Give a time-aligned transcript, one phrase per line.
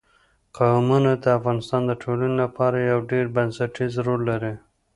[0.57, 4.53] قومونه د افغانستان د ټولنې لپاره یو ډېر بنسټيز رول لري.